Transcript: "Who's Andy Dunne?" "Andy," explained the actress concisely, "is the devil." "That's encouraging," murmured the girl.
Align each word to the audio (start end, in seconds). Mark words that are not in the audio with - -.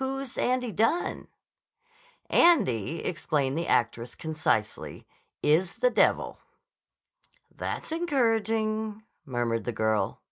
"Who's 0.00 0.38
Andy 0.38 0.72
Dunne?" 0.72 1.28
"Andy," 2.30 3.04
explained 3.04 3.58
the 3.58 3.66
actress 3.68 4.14
concisely, 4.14 5.06
"is 5.42 5.74
the 5.74 5.90
devil." 5.90 6.38
"That's 7.54 7.92
encouraging," 7.92 9.02
murmured 9.26 9.64
the 9.64 9.72
girl. 9.72 10.22